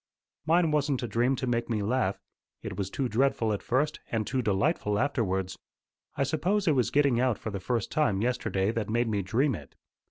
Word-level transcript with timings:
"Mine 0.47 0.71
wasn't 0.71 1.03
a 1.03 1.07
dream 1.07 1.35
to 1.35 1.45
make 1.45 1.69
me 1.69 1.83
laugh. 1.83 2.19
It 2.63 2.75
was 2.75 2.89
too 2.89 3.07
dreadful 3.07 3.53
at 3.53 3.61
first, 3.61 3.99
and 4.11 4.25
too 4.25 4.41
delightful 4.41 4.97
afterwards. 4.97 5.55
I 6.15 6.23
suppose 6.23 6.67
it 6.67 6.71
was 6.73 6.89
getting 6.89 7.19
out 7.19 7.37
for 7.37 7.51
the 7.51 7.59
first 7.59 7.91
time 7.91 8.19
yesterday 8.19 8.71
that 8.71 8.89
made 8.89 9.07
me 9.07 9.21
dream 9.21 9.53
it. 9.53 9.75